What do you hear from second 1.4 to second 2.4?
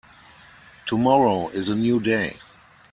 is a new day.